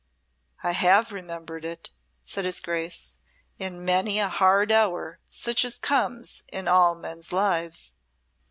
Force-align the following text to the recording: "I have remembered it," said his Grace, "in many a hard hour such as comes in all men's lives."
"I 0.63 0.71
have 0.71 1.11
remembered 1.11 1.63
it," 1.63 1.91
said 2.23 2.43
his 2.43 2.59
Grace, 2.59 3.19
"in 3.59 3.85
many 3.85 4.17
a 4.17 4.29
hard 4.29 4.71
hour 4.71 5.19
such 5.29 5.63
as 5.63 5.77
comes 5.77 6.41
in 6.51 6.67
all 6.67 6.95
men's 6.95 7.31
lives." 7.31 7.93